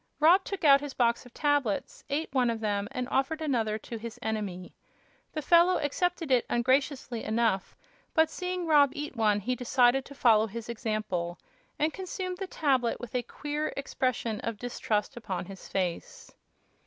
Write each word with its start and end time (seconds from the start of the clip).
Rob 0.19 0.43
took 0.43 0.63
out 0.63 0.81
his 0.81 0.95
box 0.95 1.27
of 1.27 1.33
tablets, 1.35 2.03
ate 2.09 2.33
one 2.33 2.49
of 2.49 2.59
them 2.59 2.87
and 2.89 3.07
offered 3.09 3.39
another 3.39 3.77
to 3.77 3.99
his 3.99 4.17
enemy. 4.23 4.73
The 5.31 5.43
fellow 5.43 5.77
accepted 5.77 6.31
it 6.31 6.43
ungraciously 6.49 7.23
enough, 7.23 7.77
but 8.15 8.27
seeing 8.27 8.65
Rob 8.65 8.89
eat 8.95 9.15
one 9.15 9.39
he 9.41 9.55
decided 9.55 10.03
to 10.05 10.15
follow 10.15 10.47
his 10.47 10.69
example, 10.69 11.37
and 11.77 11.93
consumed 11.93 12.39
the 12.39 12.47
tablet 12.47 12.99
with 12.99 13.13
a 13.13 13.21
queer 13.21 13.71
expression 13.77 14.39
of 14.39 14.57
distrust 14.57 15.15
upon 15.17 15.45
his 15.45 15.67
face. 15.67 16.33